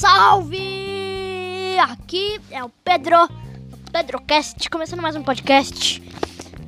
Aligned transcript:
Salve! 0.00 1.76
Aqui 1.78 2.40
é 2.50 2.64
o 2.64 2.70
Pedro, 2.70 3.28
PedroCast, 3.92 4.70
começando 4.70 5.02
mais 5.02 5.14
um 5.14 5.22
podcast. 5.22 6.02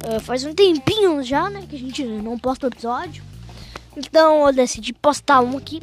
Uh, 0.06 0.20
faz 0.20 0.44
um 0.44 0.52
tempinho 0.52 1.22
já, 1.22 1.48
né, 1.48 1.64
que 1.66 1.74
a 1.74 1.78
gente 1.78 2.04
não 2.04 2.38
posta 2.38 2.66
o 2.66 2.68
episódio. 2.68 3.24
Então 3.96 4.46
eu 4.46 4.52
decidi 4.52 4.92
postar 4.92 5.40
um 5.40 5.56
aqui. 5.56 5.80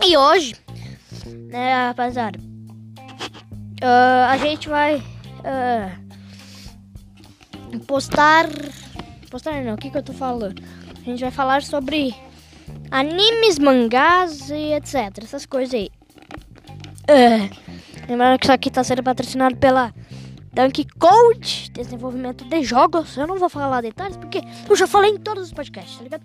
E 0.00 0.16
hoje, 0.16 0.54
né, 1.26 1.88
rapaziada, 1.88 2.38
uh, 2.38 4.30
a 4.30 4.36
gente 4.36 4.68
vai 4.68 4.98
uh, 5.42 5.90
postar. 7.84 8.48
Postar 9.28 9.60
não, 9.64 9.74
o 9.74 9.76
que, 9.76 9.90
que 9.90 9.98
eu 9.98 10.04
tô 10.04 10.12
falando? 10.12 10.62
A 11.00 11.04
gente 11.04 11.20
vai 11.20 11.32
falar 11.32 11.64
sobre 11.64 12.14
animes, 12.92 13.58
mangás 13.58 14.50
e 14.50 14.72
etc. 14.74 15.24
Essas 15.24 15.44
coisas 15.44 15.74
aí. 15.74 15.97
Uh, 17.08 17.48
lembrando 18.08 18.38
que 18.38 18.44
isso 18.44 18.52
aqui 18.52 18.70
tá 18.70 18.84
sendo 18.84 19.02
patrocinado 19.02 19.56
pela 19.56 19.94
Dunk 20.52 20.86
Code, 20.98 21.70
desenvolvimento 21.70 22.44
de 22.44 22.62
jogos. 22.62 23.16
Eu 23.16 23.26
não 23.26 23.38
vou 23.38 23.48
falar 23.48 23.80
detalhes 23.80 24.16
porque 24.16 24.42
eu 24.68 24.76
já 24.76 24.86
falei 24.86 25.12
em 25.12 25.18
todos 25.18 25.44
os 25.44 25.52
podcasts, 25.52 25.96
tá 25.96 26.02
ligado? 26.02 26.22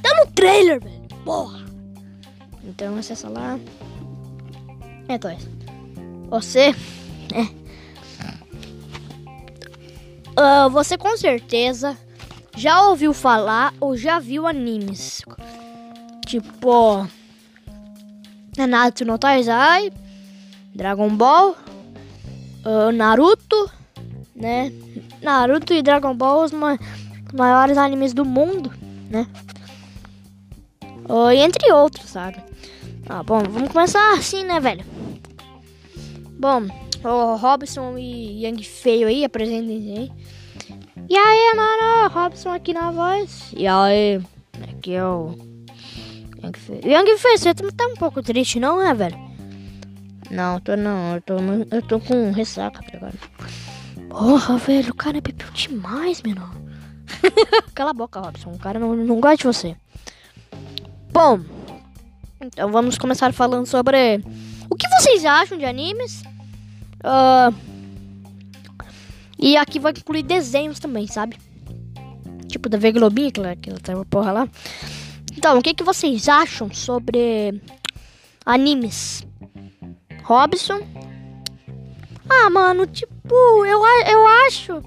Tá 0.00 0.24
no 0.24 0.32
trailer, 0.32 0.80
velho. 0.80 1.08
Porra. 1.24 1.64
Então 2.64 2.96
acessa 2.96 3.28
lá. 3.28 3.58
É. 5.08 5.18
Você. 6.30 6.74
É. 7.34 7.58
Uh, 10.40 10.70
você 10.70 10.96
com 10.96 11.16
certeza 11.16 11.98
já 12.56 12.82
ouviu 12.84 13.12
falar 13.12 13.74
ou 13.80 13.96
já 13.96 14.18
viu 14.18 14.46
animes. 14.46 15.22
Tipo. 16.26 17.08
Nanatsu 18.58 19.04
no 19.04 19.16
Taizai, 19.16 19.92
Dragon 20.74 21.08
Ball, 21.08 21.56
uh, 22.66 22.90
Naruto, 22.92 23.70
né? 24.34 24.72
Naruto 25.22 25.72
e 25.72 25.80
Dragon 25.80 26.14
Ball 26.14 26.44
os 26.44 26.52
ma 26.52 26.76
maiores 27.32 27.78
animes 27.78 28.12
do 28.12 28.24
mundo, 28.24 28.72
né? 29.08 29.26
Uh, 31.08 31.30
entre 31.30 31.72
outros, 31.72 32.10
sabe? 32.10 32.38
Ah, 33.08 33.22
bom, 33.22 33.42
vamos 33.44 33.70
começar 33.70 34.12
assim, 34.14 34.44
né, 34.44 34.58
velho? 34.58 34.84
Bom, 36.38 36.66
o 37.04 37.36
Robson 37.36 37.96
e 37.96 38.42
Yang 38.44 38.64
Feio 38.64 39.08
aí, 39.08 39.24
apresentem 39.24 39.96
aí. 39.96 40.12
E 41.08 41.16
aí, 41.16 41.54
mano, 41.54 42.08
Robson 42.12 42.50
aqui 42.50 42.74
na 42.74 42.90
voz. 42.90 43.52
E 43.56 43.66
aí, 43.66 44.20
aqui 44.70 44.94
é 44.94 45.04
o 45.04 45.47
Young 46.48 46.58
Face. 46.58 46.88
Young 46.88 47.18
Face, 47.18 47.42
você 47.42 47.54
tá 47.54 47.86
um 47.86 47.94
pouco 47.94 48.22
triste, 48.22 48.58
não 48.58 48.80
é, 48.82 48.94
velho? 48.94 49.18
Não, 50.30 50.60
tô 50.60 50.76
não. 50.76 51.14
Eu 51.14 51.20
tô, 51.22 51.36
eu 51.70 51.82
tô 51.82 52.00
com 52.00 52.32
ressaca, 52.32 52.80
ligado? 52.92 53.18
Porra, 54.08 54.56
velho, 54.58 54.92
o 54.92 54.96
cara 54.96 55.20
bebeu 55.20 55.50
demais, 55.52 56.22
menor. 56.22 56.50
Cala 57.74 57.90
a 57.90 57.94
boca, 57.94 58.20
Robson. 58.20 58.52
O 58.52 58.58
cara 58.58 58.78
não, 58.78 58.94
não 58.94 59.20
gosta 59.20 59.36
de 59.36 59.44
você. 59.44 59.76
Bom, 61.12 61.40
então 62.40 62.70
vamos 62.70 62.98
começar 62.98 63.32
falando 63.32 63.66
sobre 63.66 64.22
o 64.70 64.76
que 64.76 64.88
vocês 64.88 65.24
acham 65.24 65.58
de 65.58 65.64
animes. 65.64 66.22
Uh, 67.02 67.54
e 69.38 69.56
aqui 69.56 69.78
vai 69.78 69.92
incluir 69.92 70.22
desenhos 70.22 70.78
também, 70.78 71.06
sabe? 71.06 71.38
Tipo 72.48 72.68
da 72.68 72.78
V 72.78 72.92
Globinha, 72.92 73.28
aquela, 73.28 73.52
aquela 73.76 74.04
porra 74.04 74.32
lá. 74.32 74.48
Então, 75.38 75.56
o 75.56 75.62
que, 75.62 75.72
que 75.72 75.84
vocês 75.84 76.28
acham 76.28 76.68
sobre 76.74 77.62
animes? 78.44 79.24
Robson? 80.24 80.80
Ah, 82.28 82.50
mano, 82.50 82.84
tipo, 82.88 83.64
eu, 83.64 83.80
eu 84.10 84.26
acho. 84.48 84.82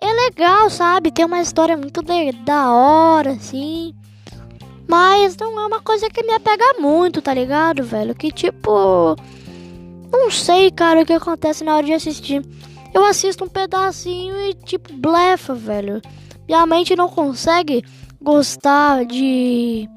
É 0.00 0.06
legal, 0.26 0.70
sabe? 0.70 1.10
Tem 1.10 1.24
uma 1.24 1.40
história 1.40 1.76
muito 1.76 2.04
de, 2.04 2.30
da 2.44 2.72
hora, 2.72 3.32
assim. 3.32 3.92
Mas 4.86 5.36
não 5.36 5.58
é 5.58 5.66
uma 5.66 5.80
coisa 5.80 6.08
que 6.08 6.22
me 6.22 6.34
apega 6.34 6.74
muito, 6.78 7.20
tá 7.20 7.34
ligado, 7.34 7.82
velho? 7.82 8.14
Que 8.14 8.30
tipo. 8.30 9.16
Não 10.12 10.30
sei, 10.30 10.70
cara, 10.70 11.02
o 11.02 11.04
que 11.04 11.14
acontece 11.14 11.64
na 11.64 11.74
hora 11.74 11.84
de 11.84 11.94
assistir. 11.94 12.46
Eu 12.94 13.04
assisto 13.04 13.44
um 13.44 13.48
pedacinho 13.48 14.36
e, 14.40 14.54
tipo, 14.54 14.92
blefa, 14.92 15.52
velho. 15.52 16.00
Minha 16.46 16.64
mente 16.64 16.94
não 16.94 17.08
consegue 17.08 17.84
gostar 18.24 19.04
de, 19.04 19.88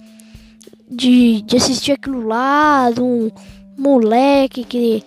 de, 0.87 1.41
de 1.41 1.55
assistir 1.55 1.93
aquilo 1.93 2.27
lá, 2.27 2.91
de 2.91 3.01
um 3.01 3.31
moleque 3.77 4.63
que, 4.63 5.03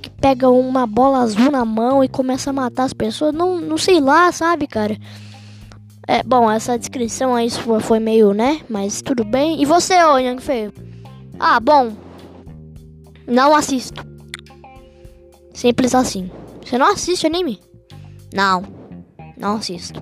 que 0.00 0.10
pega 0.10 0.48
uma 0.48 0.86
bola 0.86 1.18
azul 1.18 1.50
na 1.50 1.64
mão 1.64 2.04
e 2.04 2.08
começa 2.08 2.50
a 2.50 2.52
matar 2.52 2.84
as 2.84 2.92
pessoas. 2.92 3.34
Não, 3.34 3.60
não 3.60 3.78
sei 3.78 4.00
lá, 4.00 4.30
sabe, 4.30 4.66
cara? 4.66 4.96
É, 6.06 6.22
bom, 6.22 6.50
essa 6.50 6.78
descrição 6.78 7.34
aí 7.34 7.48
foi 7.80 7.98
meio, 7.98 8.32
né? 8.32 8.60
Mas 8.68 9.02
tudo 9.02 9.24
bem. 9.24 9.60
E 9.60 9.64
você, 9.64 10.02
ô 10.04 10.18
Yang 10.18 10.42
Feio? 10.42 10.72
Ah, 11.38 11.58
bom. 11.60 11.92
Não 13.26 13.54
assisto. 13.54 14.06
Simples 15.52 15.94
assim. 15.94 16.30
Você 16.64 16.78
não 16.78 16.92
assiste 16.92 17.26
anime? 17.26 17.60
Não. 18.32 18.62
Não 19.36 19.56
assisto. 19.56 20.00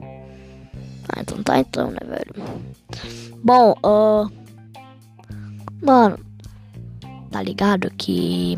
Ah, 1.08 1.20
então 1.20 1.42
tá 1.42 1.58
então, 1.58 1.90
né, 1.90 1.98
velho? 2.04 2.34
Bom, 3.42 3.74
uh... 3.84 4.30
Mano, 5.82 6.18
tá 7.30 7.42
ligado 7.42 7.90
que... 7.96 8.56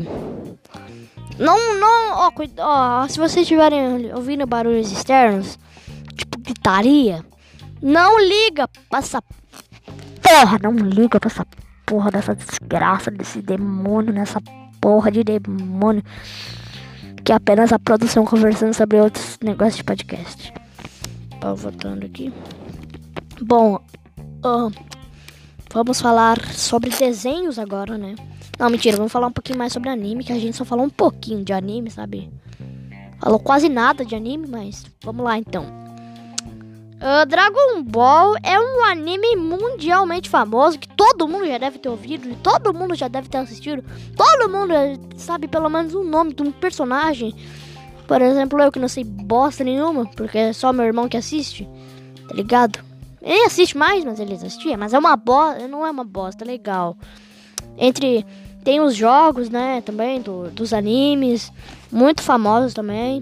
Não, 1.37 1.79
não, 1.79 2.17
ó, 2.17 2.31
ó, 2.59 3.07
se 3.07 3.17
vocês 3.17 3.43
estiverem 3.43 4.13
ouvindo 4.13 4.45
barulhos 4.45 4.91
externos, 4.91 5.57
tipo 6.15 6.37
gritaria, 6.39 7.23
não 7.81 8.19
liga 8.19 8.67
pra 8.89 8.99
essa 8.99 9.23
porra, 10.21 10.59
não 10.61 10.73
liga 10.73 11.19
pra 11.19 11.29
essa 11.29 11.45
porra 11.85 12.11
dessa 12.11 12.35
desgraça, 12.35 13.09
desse 13.09 13.41
demônio, 13.41 14.13
nessa 14.13 14.41
porra 14.81 15.09
de 15.11 15.23
demônio, 15.23 16.03
que 17.23 17.31
é 17.31 17.35
apenas 17.35 17.71
a 17.71 17.79
produção 17.79 18.25
conversando 18.25 18.73
sobre 18.73 18.99
outros 18.99 19.37
negócios 19.41 19.77
de 19.77 19.83
podcast 19.83 20.53
pau 21.39 21.55
voltando 21.55 22.05
aqui. 22.05 22.31
Bom, 23.41 23.79
uh, 24.45 24.71
vamos 25.71 26.01
falar 26.01 26.43
sobre 26.53 26.89
desenhos 26.89 27.57
agora, 27.57 27.97
né? 27.97 28.15
Não, 28.57 28.69
mentira, 28.69 28.97
vamos 28.97 29.11
falar 29.11 29.27
um 29.27 29.31
pouquinho 29.31 29.57
mais 29.57 29.71
sobre 29.71 29.89
anime, 29.89 30.23
que 30.23 30.33
a 30.33 30.39
gente 30.39 30.57
só 30.57 30.65
falou 30.65 30.85
um 30.85 30.89
pouquinho 30.89 31.43
de 31.43 31.53
anime, 31.53 31.89
sabe? 31.89 32.29
Falou 33.21 33.39
quase 33.39 33.69
nada 33.69 34.05
de 34.05 34.15
anime, 34.15 34.47
mas 34.47 34.85
vamos 35.03 35.23
lá 35.23 35.37
então. 35.37 35.65
Uh, 36.99 37.25
Dragon 37.25 37.81
Ball 37.83 38.35
é 38.43 38.59
um 38.59 38.83
anime 38.83 39.37
mundialmente 39.37 40.29
famoso 40.29 40.77
que 40.77 40.87
todo 40.89 41.29
mundo 41.29 41.47
já 41.47 41.57
deve 41.57 41.79
ter 41.79 41.87
ouvido, 41.87 42.35
todo 42.43 42.73
mundo 42.73 42.93
já 42.93 43.07
deve 43.07 43.29
ter 43.29 43.37
assistido, 43.37 43.81
todo 44.17 44.51
mundo 44.51 44.73
sabe 45.15 45.47
pelo 45.47 45.69
menos 45.69 45.93
o 45.93 46.03
nome 46.03 46.33
de 46.33 46.43
um 46.43 46.51
personagem 46.51 47.33
por 48.09 48.23
exemplo, 48.23 48.59
eu 48.59 48.71
que 48.71 48.79
não 48.79 48.87
sei 48.87 49.03
bosta 49.03 49.63
nenhuma, 49.63 50.03
porque 50.03 50.35
é 50.35 50.51
só 50.51 50.73
meu 50.73 50.83
irmão 50.83 51.07
que 51.07 51.15
assiste, 51.15 51.69
tá 52.27 52.33
ligado? 52.33 52.79
Ele 53.21 53.45
assiste 53.45 53.77
mais, 53.77 54.03
mas 54.03 54.19
ele 54.19 54.33
assistia, 54.33 54.75
mas 54.75 54.95
é 54.95 54.97
uma 54.97 55.15
bosta, 55.15 55.67
não 55.67 55.85
é 55.85 55.91
uma 55.91 56.03
bosta, 56.03 56.43
é 56.43 56.47
legal. 56.47 56.97
Entre 57.77 58.25
tem 58.63 58.81
os 58.81 58.95
jogos, 58.95 59.47
né, 59.51 59.81
também 59.81 60.21
do, 60.21 60.49
dos 60.49 60.73
animes, 60.73 61.53
muito 61.91 62.23
famosos 62.23 62.73
também. 62.73 63.19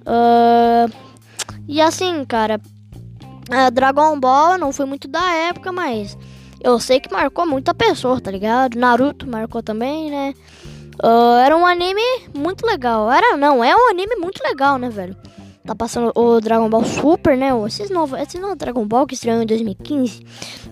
Uh, 0.00 0.92
e 1.66 1.80
assim, 1.80 2.22
cara, 2.26 2.60
uh, 3.24 3.70
Dragon 3.72 4.20
Ball 4.20 4.58
não 4.58 4.74
foi 4.74 4.84
muito 4.84 5.08
da 5.08 5.26
época, 5.36 5.72
mas 5.72 6.18
eu 6.60 6.78
sei 6.78 7.00
que 7.00 7.10
marcou 7.10 7.46
muita 7.46 7.72
pessoa, 7.72 8.20
tá 8.20 8.30
ligado? 8.30 8.78
Naruto 8.78 9.26
marcou 9.26 9.62
também, 9.62 10.10
né? 10.10 10.34
Uh, 11.02 11.38
era 11.44 11.56
um 11.56 11.64
anime 11.64 12.02
muito 12.34 12.66
legal. 12.66 13.10
Era, 13.10 13.36
não, 13.36 13.62
é 13.62 13.74
um 13.74 13.88
anime 13.90 14.16
muito 14.16 14.42
legal, 14.42 14.78
né, 14.78 14.88
velho? 14.88 15.16
Tá 15.64 15.74
passando 15.74 16.10
o 16.14 16.40
Dragon 16.40 16.68
Ball 16.68 16.84
Super, 16.84 17.36
né? 17.36 17.50
Esse 17.66 17.92
novo, 17.92 18.16
esse 18.16 18.38
novo 18.38 18.56
Dragon 18.56 18.86
Ball 18.86 19.06
que 19.06 19.14
estreou 19.14 19.42
em 19.42 19.46
2015 19.46 20.24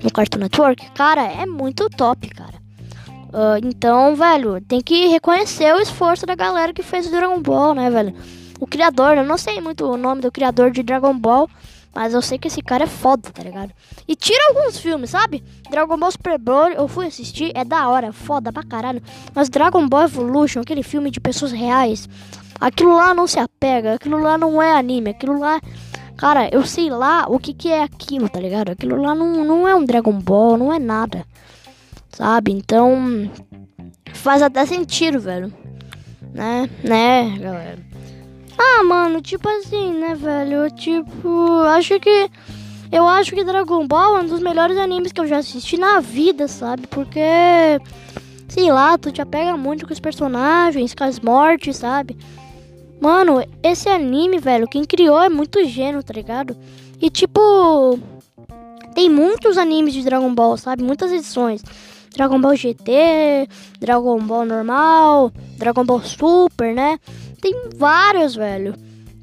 no 0.03 0.11
Cartoon 0.11 0.39
Network. 0.39 0.91
Cara, 0.93 1.23
é 1.23 1.45
muito 1.45 1.89
top, 1.91 2.29
cara. 2.31 2.55
Uh, 3.29 3.61
então, 3.63 4.17
velho, 4.17 4.61
tem 4.63 4.81
que 4.81 5.09
reconhecer 5.09 5.75
o 5.75 5.81
esforço 5.81 6.25
da 6.25 6.35
galera 6.35 6.73
que 6.73 6.83
fez 6.83 7.07
o 7.07 7.11
Dragon 7.11 7.41
Ball, 7.41 7.75
né, 7.75 7.91
velho? 7.91 8.15
O 8.59 8.67
criador, 8.67 9.19
eu 9.19 9.25
não 9.25 9.37
sei 9.37 9.61
muito 9.61 9.85
o 9.85 9.97
nome 9.99 10.23
do 10.23 10.33
criador 10.33 10.71
de 10.71 10.83
Dragon 10.83 11.17
Ball, 11.17 11.49
mas 11.97 12.13
eu 12.13 12.21
sei 12.21 12.37
que 12.37 12.47
esse 12.47 12.61
cara 12.61 12.85
é 12.85 12.87
foda, 12.87 13.31
tá 13.31 13.43
ligado? 13.43 13.73
E 14.07 14.15
tira 14.15 14.39
alguns 14.51 14.79
filmes, 14.79 15.09
sabe? 15.09 15.43
Dragon 15.71 15.97
Ball 15.97 16.11
Super 16.11 16.39
Broly, 16.39 16.75
eu 16.75 16.87
fui 16.87 17.07
assistir, 17.07 17.51
é 17.55 17.65
da 17.65 17.89
hora, 17.89 18.13
foda 18.13 18.53
pra 18.53 18.63
caralho. 18.63 19.03
Mas 19.35 19.49
Dragon 19.49 19.89
Ball 19.89 20.03
Evolution, 20.03 20.61
aquele 20.61 20.83
filme 20.83 21.11
de 21.11 21.19
pessoas 21.19 21.53
reais, 21.53 22.07
aquilo 22.61 22.95
lá 22.95 23.15
não 23.15 23.27
se 23.27 23.39
apega, 23.39 23.95
aquilo 23.95 24.19
lá 24.19 24.37
não 24.37 24.61
é 24.61 24.73
anime, 24.73 25.09
aquilo 25.09 25.39
lá. 25.39 25.59
Cara, 26.19 26.51
eu 26.53 26.67
sei 26.67 26.91
lá 26.91 27.25
o 27.31 27.39
que, 27.39 27.55
que 27.55 27.73
é 27.73 27.83
aquilo, 27.83 28.29
tá 28.29 28.41
ligado? 28.41 28.73
Aquilo 28.73 29.01
lá 29.01 29.15
não, 29.15 29.43
não 29.43 29.67
é 29.67 29.75
um 29.75 29.87
Dragon 29.87 30.21
Ball, 30.21 30.59
não 30.59 30.71
é 30.71 30.79
nada. 30.79 31.25
Sabe? 32.13 32.53
Então. 32.53 33.31
faz 34.13 34.43
até 34.43 34.67
sentido, 34.67 35.19
velho. 35.19 35.51
Né? 36.35 36.69
Né, 36.85 37.39
galera? 37.39 37.86
Ah, 38.59 38.83
mano, 38.85 39.21
tipo 39.21 39.49
assim, 39.49 39.93
né, 39.93 40.15
velho? 40.15 40.71
Tipo, 40.71 41.63
acho 41.69 41.99
que. 42.01 42.31
Eu 42.91 43.07
acho 43.07 43.35
que 43.35 43.45
Dragon 43.45 43.87
Ball 43.87 44.19
é 44.19 44.21
um 44.21 44.27
dos 44.27 44.41
melhores 44.41 44.79
animes 44.79 45.13
que 45.13 45.21
eu 45.21 45.27
já 45.27 45.39
assisti 45.39 45.77
na 45.77 46.01
vida, 46.01 46.49
sabe? 46.49 46.87
Porque. 46.87 47.21
Sei 48.49 48.71
lá, 48.71 48.97
tu 48.97 49.11
te 49.11 49.21
apega 49.21 49.57
muito 49.57 49.87
com 49.87 49.93
os 49.93 50.01
personagens, 50.01 50.95
com 50.95 51.05
as 51.05 51.19
mortes, 51.19 51.77
sabe? 51.77 52.17
Mano, 53.01 53.45
esse 53.63 53.89
anime, 53.89 54.39
velho, 54.39 54.69
quem 54.69 54.85
criou 54.85 55.21
é 55.21 55.29
muito 55.29 55.65
gênio, 55.65 56.03
tá 56.03 56.15
ligado? 56.15 56.57
E 57.01 57.11
tipo. 57.11 57.99
Tem 58.95 59.11
muitos 59.11 59.59
animes 59.59 59.93
de 59.93 60.03
Dragon 60.03 60.35
Ball, 60.35 60.57
sabe? 60.57 60.83
Muitas 60.83 61.13
edições. 61.13 61.63
Dragon 62.17 62.41
Ball 62.41 62.57
GT, 62.57 63.47
Dragon 63.79 64.19
Ball 64.21 64.47
normal, 64.47 65.31
Dragon 65.59 65.85
Ball 65.85 66.01
Super, 66.01 66.75
né? 66.75 66.99
Tem 67.47 67.55
vários, 67.77 68.35
velho. 68.35 68.75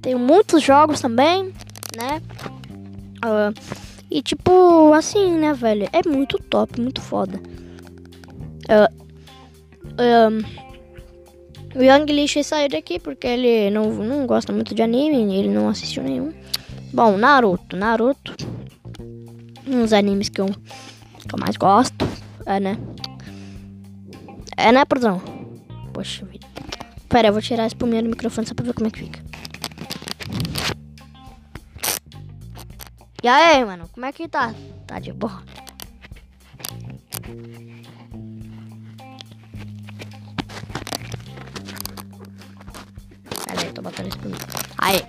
Tem 0.01 0.15
muitos 0.15 0.63
jogos 0.63 1.01
também, 1.01 1.53
né? 1.97 2.21
Uh, 3.17 3.53
e 4.09 4.21
tipo, 4.21 4.93
assim, 4.93 5.37
né, 5.37 5.53
velho? 5.53 5.89
É 5.91 6.07
muito 6.07 6.39
top, 6.39 6.79
muito 6.79 7.01
foda. 7.01 7.37
Uh, 8.69 9.03
um, 9.99 11.77
o 11.77 11.83
Young 11.83 12.05
Lish 12.13 12.37
saiu 12.45 12.69
daqui 12.69 12.97
porque 12.97 13.27
ele 13.27 13.69
não, 13.71 13.91
não 13.91 14.25
gosta 14.25 14.53
muito 14.53 14.73
de 14.73 14.81
anime, 14.81 15.35
ele 15.35 15.49
não 15.49 15.67
assistiu 15.67 16.01
nenhum. 16.01 16.31
Bom, 16.93 17.17
Naruto. 17.17 17.75
Naruto. 17.75 18.37
Uns 19.67 19.91
animes 19.91 20.29
que 20.29 20.39
eu, 20.39 20.45
que 20.45 21.35
eu 21.35 21.39
mais 21.41 21.57
gosto. 21.57 22.07
É, 22.45 22.57
né? 22.57 22.77
É, 24.55 24.71
né, 24.71 24.85
produção? 24.85 25.21
Poxa 25.91 26.25
vida. 26.25 26.52
Pera, 27.09 27.27
eu 27.27 27.33
vou 27.33 27.41
tirar 27.41 27.63
a 27.63 27.67
espuminha 27.67 28.01
do 28.01 28.09
microfone 28.09 28.47
só 28.47 28.53
pra 28.53 28.65
ver 28.65 28.73
como 28.73 28.87
é 28.87 28.91
que 28.91 28.99
fica. 28.99 29.23
E 33.23 33.27
aí, 33.27 33.63
mano, 33.63 33.87
como 33.93 34.05
é 34.05 34.11
que 34.11 34.27
tá? 34.27 34.53
Tá 34.85 34.99
de 34.99 35.13
boa? 35.13 35.43
Pera 43.45 43.61
aí, 43.61 43.71
tô 43.73 43.81
botando 43.81 44.07
espuminha. 44.07 44.39
Aí. 44.77 45.01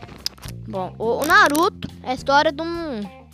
Bom, 0.68 0.94
o, 0.98 1.24
Naruto 1.24 1.88
é 2.02 2.10
a 2.10 2.14
história 2.14 2.50
de 2.50 2.62
um 2.62 3.24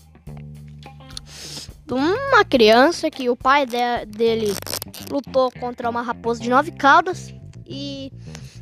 uma 1.95 2.45
criança 2.45 3.11
que 3.11 3.29
o 3.29 3.37
pai 3.37 3.67
de, 3.67 4.07
dele 4.07 4.55
lutou 5.11 5.51
contra 5.51 5.91
uma 5.91 6.03
raposa 6.03 6.41
de 6.41 6.49
nove 6.49 6.71
caudas 6.71 7.35
e 7.67 8.13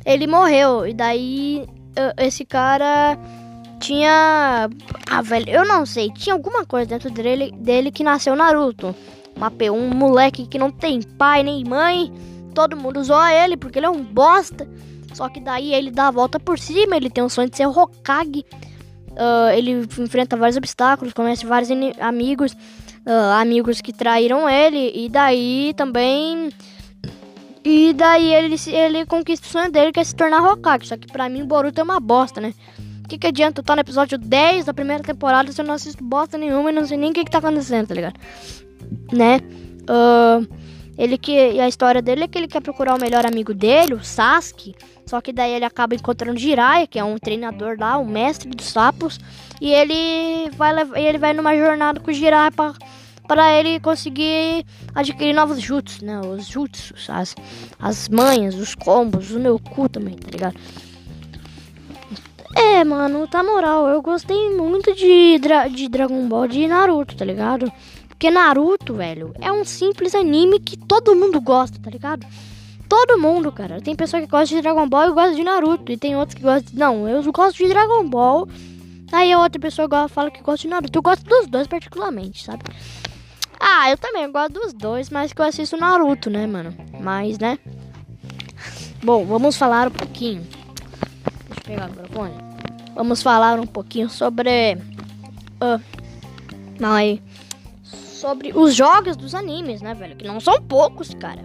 ele 0.05 0.27
morreu. 0.27 0.87
E 0.87 0.93
daí 0.93 1.67
esse 2.17 2.45
cara 2.45 3.17
tinha. 3.79 4.69
Ah, 5.09 5.21
velho, 5.21 5.49
eu 5.49 5.65
não 5.65 5.85
sei. 5.85 6.11
Tinha 6.11 6.33
alguma 6.33 6.65
coisa 6.65 6.87
dentro 6.89 7.09
dele, 7.09 7.51
dele 7.51 7.91
que 7.91 8.03
nasceu 8.03 8.35
Naruto. 8.35 8.95
Uma, 9.35 9.51
um 9.71 9.89
moleque 9.89 10.47
que 10.47 10.59
não 10.59 10.71
tem 10.71 11.01
pai 11.01 11.43
nem 11.43 11.63
mãe. 11.63 12.11
Todo 12.53 12.77
mundo 12.77 13.03
zoa 13.03 13.33
ele 13.33 13.55
porque 13.55 13.79
ele 13.79 13.85
é 13.85 13.89
um 13.89 14.03
bosta. 14.03 14.67
Só 15.13 15.27
que 15.29 15.39
daí 15.39 15.73
ele 15.73 15.91
dá 15.91 16.07
a 16.07 16.11
volta 16.11 16.39
por 16.39 16.59
cima. 16.59 16.95
Ele 16.95 17.09
tem 17.09 17.23
o 17.23 17.29
sonho 17.29 17.49
de 17.49 17.57
ser 17.57 17.67
Hokage. 17.67 18.45
Uh, 19.11 19.49
ele 19.53 19.71
enfrenta 19.71 20.37
vários 20.37 20.55
obstáculos, 20.55 21.13
conhece 21.13 21.45
vários 21.45 21.69
amigos 21.99 22.55
uh, 23.05 23.33
amigos 23.39 23.81
que 23.81 23.91
traíram 23.91 24.49
ele 24.49 24.91
e 24.93 25.09
daí 25.09 25.73
também 25.75 26.49
e 27.63 27.93
daí 27.93 28.33
ele 28.33 28.55
ele 28.67 29.05
conquista 29.05 29.47
o 29.47 29.49
sonho 29.49 29.71
dele 29.71 29.91
que 29.91 29.99
é 29.99 30.03
se 30.03 30.15
tornar 30.15 30.41
Hokage, 30.41 30.87
só 30.87 30.97
que 30.97 31.07
pra 31.07 31.29
mim 31.29 31.45
Boruto 31.45 31.81
é 31.81 31.83
uma 31.83 31.99
bosta, 31.99 32.39
né? 32.39 32.53
O 33.03 33.07
que, 33.09 33.17
que 33.17 33.27
adianta 33.27 33.61
estar 33.61 33.75
no 33.75 33.81
episódio 33.81 34.17
10 34.17 34.65
da 34.65 34.73
primeira 34.73 35.03
temporada 35.03 35.51
se 35.51 35.59
eu 35.59 35.65
não 35.65 35.73
assisto 35.73 36.03
bosta 36.03 36.37
nenhuma 36.37 36.69
e 36.69 36.73
não 36.73 36.85
sei 36.85 36.97
nem 36.97 37.09
o 37.09 37.13
que, 37.13 37.25
que 37.25 37.31
tá 37.31 37.39
acontecendo, 37.39 37.87
tá 37.87 37.95
ligado? 37.95 38.19
Né? 39.11 39.39
Uh, 39.89 40.47
ele 40.99 41.17
que. 41.17 41.31
E 41.31 41.61
a 41.61 41.67
história 41.67 42.01
dele 42.01 42.25
é 42.25 42.27
que 42.27 42.37
ele 42.37 42.47
quer 42.47 42.61
procurar 42.61 42.93
o 42.93 42.99
melhor 42.99 43.25
amigo 43.25 43.53
dele, 43.53 43.93
o 43.93 44.03
Sasuke. 44.03 44.75
Só 45.05 45.21
que 45.21 45.31
daí 45.31 45.53
ele 45.53 45.63
acaba 45.63 45.95
encontrando 45.95 46.37
Jiraiya, 46.37 46.85
que 46.85 46.99
é 46.99 47.03
um 47.03 47.17
treinador 47.17 47.77
lá, 47.79 47.97
o 47.97 48.05
mestre 48.05 48.49
dos 48.49 48.67
sapos. 48.67 49.17
E 49.61 49.71
ele 49.73 50.51
vai, 50.51 50.73
ele 50.95 51.17
vai 51.17 51.33
numa 51.33 51.55
jornada 51.55 51.99
com 52.01 52.11
o 52.11 52.13
Jiraiya 52.13 52.51
pra 52.51 52.73
para 53.29 53.53
ele 53.53 53.79
conseguir 53.79 54.65
adquirir 54.95 55.33
novos 55.33 55.61
jutsus, 55.61 56.01
né? 56.01 56.19
Os 56.19 56.47
jutsus, 56.47 57.07
as, 57.07 57.35
as 57.79 58.09
manhas, 58.09 58.55
os 58.55 58.73
combos, 58.73 59.29
o 59.29 59.39
meu 59.39 59.59
cu 59.59 59.87
também, 59.87 60.15
tá 60.15 60.31
ligado? 60.31 60.59
É, 62.55 62.83
mano, 62.83 63.27
tá 63.27 63.43
moral, 63.43 63.87
eu 63.87 64.01
gostei 64.01 64.49
muito 64.49 64.95
de, 64.95 65.37
Dra 65.37 65.67
de 65.67 65.87
Dragon 65.87 66.27
Ball 66.27 66.47
de 66.47 66.67
Naruto, 66.67 67.15
tá 67.15 67.23
ligado? 67.23 67.71
Porque 68.07 68.31
Naruto, 68.31 68.95
velho, 68.95 69.31
é 69.39 69.51
um 69.51 69.63
simples 69.63 70.15
anime 70.15 70.59
que 70.59 70.75
todo 70.75 71.15
mundo 71.15 71.39
gosta, 71.39 71.77
tá 71.79 71.91
ligado? 71.91 72.25
Todo 72.89 73.19
mundo, 73.19 73.51
cara. 73.51 73.79
Tem 73.79 73.95
pessoa 73.95 74.23
que 74.23 74.27
gosta 74.27 74.55
de 74.55 74.61
Dragon 74.63 74.89
Ball 74.89 75.11
e 75.11 75.13
gosta 75.13 75.35
de 75.35 75.43
Naruto. 75.43 75.91
E 75.91 75.97
tem 75.97 76.15
outros 76.15 76.33
que 76.33 76.41
gostam. 76.41 76.71
Não, 76.73 77.07
eu 77.07 77.21
gosto 77.31 77.57
de 77.57 77.69
Dragon 77.69 78.09
Ball. 78.09 78.49
Aí 79.11 79.31
a 79.31 79.39
outra 79.39 79.61
pessoa 79.61 79.87
fala 80.07 80.31
que 80.31 80.41
gosta 80.41 80.63
de 80.63 80.69
Naruto. 80.69 80.97
Eu 80.97 81.03
gosto 81.03 81.23
dos 81.23 81.45
dois 81.45 81.67
particularmente, 81.67 82.43
sabe? 82.43 82.63
Ah, 83.59 83.89
eu 83.89 83.97
também 83.97 84.31
gosto 84.31 84.53
dos 84.53 84.73
dois, 84.73 85.09
mas 85.09 85.33
que 85.33 85.41
eu 85.41 85.45
assisto 85.45 85.75
Naruto, 85.75 86.29
né, 86.29 86.47
mano? 86.47 86.73
Mas, 86.99 87.37
né? 87.37 87.59
Bom, 89.03 89.25
vamos 89.25 89.57
falar 89.57 89.87
um 89.87 89.91
pouquinho. 89.91 90.41
Deixa 90.41 91.59
eu 91.59 91.63
pegar 91.65 91.85
o 91.87 91.89
microfone. 91.89 92.33
Vamos 92.95 93.21
falar 93.21 93.59
um 93.59 93.65
pouquinho 93.67 94.09
sobre. 94.09 94.75
Uh, 95.61 95.81
mas, 96.79 97.19
sobre 97.83 98.51
os 98.53 98.75
jogos 98.75 99.15
dos 99.15 99.35
animes, 99.35 99.81
né, 99.81 99.93
velho? 99.93 100.15
Que 100.15 100.27
não 100.27 100.39
são 100.39 100.61
poucos, 100.61 101.13
cara. 101.13 101.41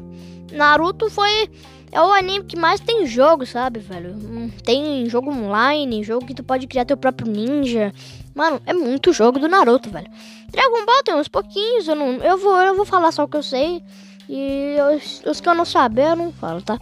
Naruto 0.53 1.11
foi. 1.11 1.51
É 1.93 2.01
o 2.01 2.13
anime 2.13 2.45
que 2.45 2.57
mais 2.57 2.81
tem 2.81 3.07
jogo, 3.07 3.47
sabe, 3.47 3.79
velho? 3.79 4.15
Hum, 4.15 4.51
tem 4.65 5.09
jogo 5.09 5.31
online, 5.31 6.03
jogo 6.03 6.27
que 6.27 6.35
tu 6.35 6.43
pode 6.43 6.67
criar 6.67 6.85
teu 6.85 6.97
próprio 6.97 7.31
ninja. 7.31 7.93
Mano, 8.35 8.61
é 8.67 8.75
muito 8.75 9.13
jogo 9.13 9.39
do 9.39 9.49
Naruto, 9.49 9.91
velho. 9.91 10.11
Dragon 10.51 10.85
Ball 10.85 11.03
tem 11.05 11.15
uns 11.15 11.29
pouquinhos, 11.29 11.87
eu, 11.87 11.95
não, 11.95 12.15
eu, 12.17 12.39
vou, 12.39 12.57
eu 12.57 12.75
vou 12.75 12.85
falar 12.85 13.13
só 13.13 13.25
o 13.25 13.29
que 13.29 13.37
eu 13.37 13.43
sei. 13.43 13.83
E 14.29 14.77
os, 14.97 15.23
os 15.27 15.41
que 15.41 15.49
eu 15.49 15.55
não 15.55 15.65
saber, 15.65 16.11
eu 16.11 16.17
não 16.17 16.33
falo, 16.33 16.63
tá? 16.63 16.81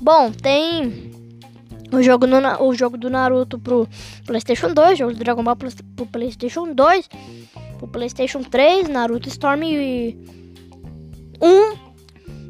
Bom, 0.00 0.32
tem 0.32 1.12
o 1.92 2.02
jogo, 2.02 2.26
no, 2.26 2.38
o 2.62 2.74
jogo 2.74 2.96
do 2.96 3.08
Naruto 3.08 3.58
pro 3.58 3.88
PlayStation 4.26 4.72
2, 4.72 4.92
o 4.92 4.96
jogo 4.96 5.12
do 5.12 5.18
Dragon 5.18 5.42
Ball 5.42 5.56
pro, 5.56 5.70
pro 5.96 6.06
PlayStation 6.06 6.72
2, 6.72 7.08
pro 7.78 7.88
PlayStation 7.88 8.42
3, 8.42 8.88
Naruto 8.88 9.28
Storm 9.28 9.62
1, 11.40 11.87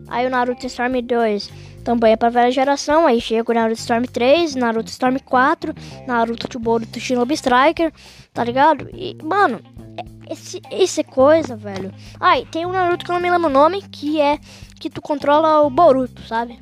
aí 0.09 0.27
o 0.27 0.31
Naruto 0.31 0.67
Storm 0.67 1.01
2 1.03 1.69
também 1.89 2.13
é 2.13 2.17
pra 2.17 2.29
velha 2.29 2.51
geração, 2.51 3.07
aí 3.07 3.19
chega 3.19 3.51
o 3.51 3.55
Naruto 3.55 3.81
Storm 3.81 4.05
3, 4.05 4.55
Naruto 4.57 4.91
Storm 4.91 5.17
4, 5.25 5.75
Naruto 6.07 6.59
Boruto 6.59 7.01
Shinobi 7.01 7.33
Striker, 7.33 7.91
tá 8.35 8.45
ligado? 8.45 8.91
E, 8.93 9.17
mano, 9.23 9.61
é, 9.97 10.33
esse, 10.33 10.61
esse 10.71 11.03
coisa, 11.03 11.57
velho. 11.57 11.91
Ah, 12.21 12.35
tem 12.51 12.67
um 12.67 12.73
Naruto 12.73 13.07
que 13.07 13.11
eu 13.11 13.15
não 13.15 13.23
me 13.23 13.31
lembro 13.31 13.49
o 13.49 13.53
nome, 13.53 13.81
que 13.83 14.21
é 14.21 14.39
que 14.79 14.91
tu 14.91 15.01
controla 15.01 15.63
o 15.63 15.71
Boruto, 15.71 16.21
sabe? 16.27 16.61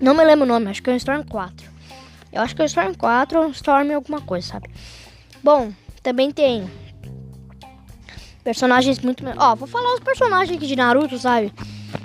Não 0.00 0.14
me 0.14 0.24
lembro 0.24 0.46
o 0.46 0.48
nome, 0.48 0.70
acho 0.70 0.82
que 0.82 0.88
é 0.88 0.94
o 0.94 0.96
Storm 0.96 1.22
4. 1.22 1.70
Eu 2.32 2.40
acho 2.40 2.56
que 2.56 2.62
é 2.62 2.64
o 2.64 2.66
Storm 2.66 2.94
4 2.94 3.38
ou 3.38 3.50
Storm 3.50 3.94
alguma 3.94 4.22
coisa, 4.22 4.46
sabe? 4.46 4.70
Bom, 5.42 5.72
também 6.02 6.30
tem 6.30 6.70
personagens 8.42 8.98
muito... 9.00 9.22
Ó, 9.36 9.54
vou 9.54 9.68
falar 9.68 9.92
os 9.92 10.00
personagens 10.00 10.56
aqui 10.56 10.66
de 10.66 10.74
Naruto, 10.74 11.18
sabe? 11.18 11.52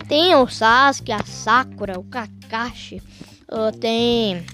Tem 0.08 0.36
o 0.36 0.48
Sasuke, 0.48 1.12
a 1.12 1.24
Sakura, 1.24 2.00
o 2.00 2.04
Kakashi. 2.04 3.02
Uh, 3.52 3.76
tem... 3.78 4.46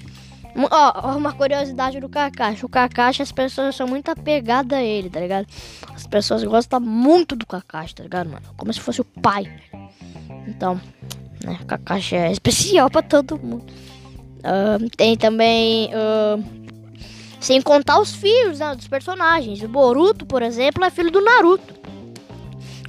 Ó, 0.70 1.18
uma 1.18 1.34
curiosidade 1.34 2.00
do 2.00 2.10
Kakashi. 2.10 2.66
O 2.66 2.70
Kakashi, 2.70 3.22
as 3.22 3.32
pessoas 3.32 3.76
são 3.76 3.88
muito 3.88 4.10
apegadas 4.10 4.78
a 4.78 4.82
ele, 4.82 5.10
tá 5.10 5.20
ligado? 5.20 5.48
As 5.94 6.08
pessoas 6.08 6.44
gostam 6.44 6.80
muito 6.80 7.36
do 7.36 7.46
Kakashi, 7.46 7.96
tá 7.96 8.04
ligado, 8.04 8.30
mano? 8.30 8.46
Como 8.56 8.72
se 8.74 8.80
fosse 8.80 9.02
o 9.02 9.06
pai. 9.06 9.52
Então, 10.48 10.80
né? 11.44 11.60
O 11.62 11.66
Kakashi 11.66 12.16
é 12.16 12.32
especial 12.32 12.90
pra 12.90 13.02
todo 13.02 13.40
mundo. 13.40 13.66
Uh, 14.40 14.90
tem 14.96 15.18
também... 15.18 15.90
Uh, 15.90 16.62
sem 17.42 17.60
contar 17.60 18.00
os 18.00 18.14
filhos 18.14 18.60
né, 18.60 18.76
dos 18.76 18.88
personagens. 18.88 19.64
O 19.64 19.68
Boruto, 19.68 20.28
por 20.28 20.44
exemplo, 20.44 20.86
é 20.86 20.92
filho 20.92 21.10
do 21.10 21.20
Naruto. 21.20 21.74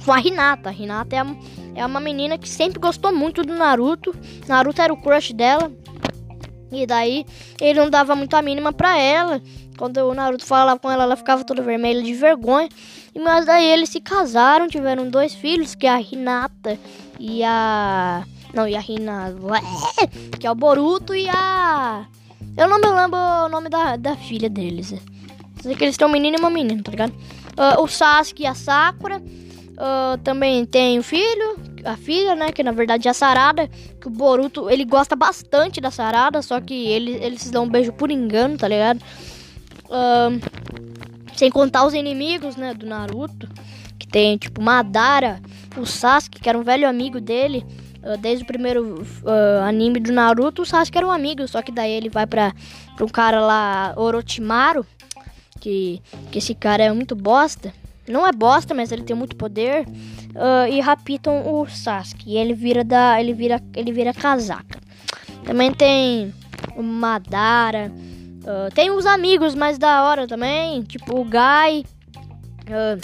Com 0.05 0.13
a 0.13 0.21
Hinata. 0.21 0.69
A 0.69 0.73
Hinata 0.73 1.15
é 1.15 1.19
a 1.19 1.35
é 1.75 1.85
uma 1.85 1.99
menina 1.99 2.37
que 2.37 2.47
sempre 2.47 2.79
gostou 2.79 3.13
muito 3.13 3.41
do 3.41 3.53
Naruto. 3.53 4.15
Naruto 4.47 4.81
era 4.81 4.93
o 4.93 4.97
crush 4.97 5.33
dela. 5.33 5.71
E 6.71 6.85
daí 6.85 7.25
ele 7.61 7.79
não 7.79 7.89
dava 7.89 8.15
muito 8.15 8.35
a 8.35 8.41
mínima 8.41 8.73
pra 8.73 8.97
ela. 8.97 9.41
Quando 9.77 9.97
o 9.97 10.13
Naruto 10.13 10.45
falava 10.45 10.79
com 10.79 10.89
ela, 10.89 11.03
ela 11.03 11.15
ficava 11.15 11.43
toda 11.43 11.61
vermelha 11.61 12.01
de 12.01 12.13
vergonha. 12.13 12.69
Mas 13.15 13.45
daí 13.45 13.65
eles 13.65 13.89
se 13.89 14.01
casaram, 14.01 14.67
tiveram 14.67 15.09
dois 15.09 15.33
filhos, 15.33 15.75
que 15.75 15.85
é 15.85 15.91
a 15.91 16.01
Hinata 16.01 16.79
e 17.19 17.43
a 17.43 18.23
Não, 18.53 18.67
e 18.67 18.75
a 18.75 18.79
Rina. 18.79 19.33
Que 20.39 20.47
é 20.47 20.51
o 20.51 20.55
Boruto 20.55 21.13
e 21.13 21.27
a. 21.29 22.05
Eu 22.57 22.67
não 22.67 22.79
me 22.79 22.87
lembro 22.87 23.19
o 23.19 23.49
nome 23.49 23.69
da, 23.69 23.95
da 23.95 24.15
filha 24.15 24.49
deles. 24.49 24.93
Sei 25.61 25.75
que 25.75 25.83
eles 25.83 25.97
têm 25.97 26.07
um 26.07 26.11
menino 26.11 26.37
e 26.37 26.39
uma 26.39 26.49
menina, 26.49 26.81
tá 26.83 26.91
ligado? 26.91 27.13
Uh, 27.53 27.81
o 27.81 27.87
Sasuke 27.87 28.43
e 28.43 28.47
a 28.47 28.53
Sakura. 28.53 29.21
Uh, 29.73 30.17
também 30.23 30.65
tem 30.65 30.99
o 30.99 31.03
filho, 31.03 31.57
a 31.83 31.97
filha, 31.97 32.35
né? 32.35 32.51
Que 32.51 32.63
na 32.63 32.71
verdade 32.71 33.07
é 33.07 33.11
a 33.11 33.13
Sarada. 33.13 33.67
Que 33.99 34.07
o 34.07 34.11
Boruto, 34.11 34.69
ele 34.69 34.85
gosta 34.85 35.15
bastante 35.15 35.81
da 35.81 35.89
Sarada. 35.89 36.41
Só 36.41 36.61
que 36.61 36.73
ele, 36.73 37.11
eles 37.13 37.41
se 37.41 37.51
dão 37.51 37.63
um 37.63 37.69
beijo 37.69 37.91
por 37.91 38.11
engano, 38.11 38.57
tá 38.57 38.67
ligado? 38.67 39.01
Uh, 39.85 40.39
sem 41.35 41.49
contar 41.49 41.85
os 41.85 41.93
inimigos, 41.93 42.55
né? 42.55 42.73
Do 42.73 42.85
Naruto. 42.85 43.49
Que 43.97 44.07
tem, 44.07 44.37
tipo, 44.37 44.61
Madara, 44.61 45.41
o 45.77 45.85
Sasuke, 45.85 46.39
que 46.39 46.49
era 46.49 46.57
um 46.57 46.63
velho 46.63 46.87
amigo 46.87 47.19
dele. 47.19 47.65
Uh, 48.03 48.17
desde 48.17 48.43
o 48.43 48.47
primeiro 48.47 49.03
anime 49.65 49.99
do 49.99 50.11
Naruto, 50.11 50.61
o 50.61 50.65
Sasuke 50.65 50.97
era 50.97 51.07
um 51.07 51.11
amigo. 51.11 51.47
Só 51.47 51.63
que 51.63 51.71
daí 51.71 51.91
ele 51.91 52.09
vai 52.09 52.27
pra, 52.27 52.53
pra 52.95 53.05
um 53.05 53.09
cara 53.09 53.39
lá, 53.39 53.93
Orochimaru. 53.97 54.85
Que, 55.59 56.01
que 56.29 56.37
esse 56.37 56.53
cara 56.53 56.83
é 56.83 56.91
muito 56.91 57.15
bosta. 57.15 57.73
Não 58.07 58.27
é 58.27 58.31
bosta, 58.31 58.73
mas 58.73 58.91
ele 58.91 59.03
tem 59.03 59.15
muito 59.15 59.35
poder. 59.35 59.85
Uh, 60.35 60.67
e 60.69 60.79
raptam 60.81 61.53
o 61.53 61.67
Sasuke. 61.67 62.31
E 62.31 62.37
ele 62.37 62.53
vira 62.53 62.83
da. 62.83 63.19
Ele 63.19 63.33
vira. 63.33 63.61
Ele 63.75 63.91
vira 63.91 64.13
casaca. 64.13 64.79
Também 65.45 65.73
tem 65.73 66.33
o 66.75 66.83
Madara. 66.83 67.91
Uh, 68.41 68.73
tem 68.73 68.91
os 68.91 69.05
amigos 69.05 69.55
mais 69.55 69.77
da 69.77 70.03
hora 70.03 70.27
também. 70.27 70.81
Tipo 70.83 71.19
o 71.19 71.23
Gai. 71.23 71.85
Uh, 72.67 72.99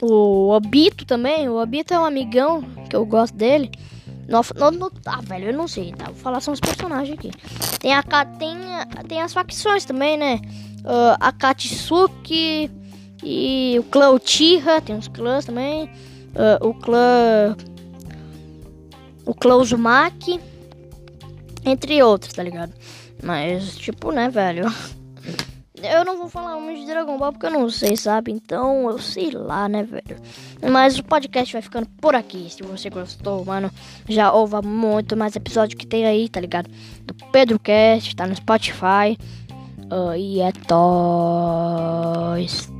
o 0.00 0.50
Obito 0.50 1.04
também. 1.04 1.48
O 1.48 1.60
Obito 1.60 1.92
é 1.92 1.98
um 1.98 2.04
amigão 2.04 2.62
que 2.88 2.96
eu 2.96 3.04
gosto 3.04 3.36
dele. 3.36 3.70
No, 4.26 4.40
no, 4.58 4.70
no, 4.70 4.92
ah, 5.04 5.20
velho, 5.22 5.50
eu 5.50 5.52
não 5.52 5.68
sei, 5.68 5.92
tá? 5.92 6.06
Vou 6.06 6.14
falar 6.14 6.40
só 6.40 6.50
os 6.50 6.60
personagens 6.60 7.18
aqui. 7.18 7.30
Tem, 7.78 7.92
a, 7.92 8.02
tem, 8.02 8.56
tem 9.06 9.20
as 9.20 9.34
facções 9.34 9.84
também, 9.84 10.16
né? 10.16 10.40
Uh, 10.80 11.16
a 11.20 11.30
Katsuki 11.30 12.70
e 13.24 13.76
o 13.78 13.82
clã 13.84 14.10
Uchiha, 14.10 14.80
tem 14.80 14.94
uns 14.94 15.08
clãs 15.08 15.46
também. 15.46 15.90
Uh, 16.34 16.68
o 16.68 16.74
clã. 16.74 17.56
O 19.24 19.34
clã 19.34 19.56
Uzumaki. 19.56 20.38
Entre 21.64 22.02
outros, 22.02 22.34
tá 22.34 22.42
ligado? 22.42 22.74
Mas, 23.22 23.76
tipo, 23.76 24.12
né, 24.12 24.28
velho? 24.28 24.66
Eu 25.82 26.04
não 26.04 26.18
vou 26.18 26.28
falar 26.28 26.58
muito 26.60 26.80
de 26.80 26.86
Dragon 26.86 27.18
Ball 27.18 27.32
porque 27.32 27.46
eu 27.46 27.50
não 27.50 27.70
sei, 27.70 27.96
sabe? 27.96 28.30
Então, 28.30 28.90
eu 28.90 28.98
sei 28.98 29.30
lá, 29.30 29.68
né, 29.68 29.82
velho? 29.82 30.16
Mas 30.70 30.98
o 30.98 31.04
podcast 31.04 31.52
vai 31.52 31.62
ficando 31.62 31.86
por 32.00 32.14
aqui. 32.14 32.48
Se 32.50 32.62
você 32.62 32.90
gostou, 32.90 33.44
mano, 33.44 33.70
já 34.08 34.32
ouva 34.32 34.62
muito 34.62 35.16
mais 35.16 35.36
episódio 35.36 35.76
que 35.76 35.86
tem 35.86 36.06
aí, 36.06 36.28
tá 36.28 36.40
ligado? 36.40 36.70
Do 37.04 37.14
Pedro 37.32 37.58
Cast, 37.58 38.14
tá 38.14 38.26
no 38.26 38.36
Spotify. 38.36 39.18
Uh, 39.90 40.14
e 40.16 40.40
é 40.40 40.52
toys. 40.66 42.73